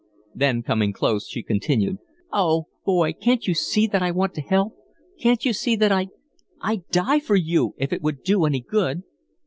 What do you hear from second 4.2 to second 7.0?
to help? Can't you see that I I'd